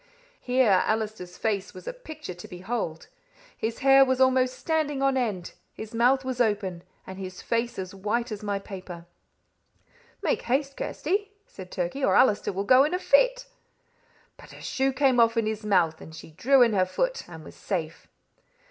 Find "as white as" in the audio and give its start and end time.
7.77-8.41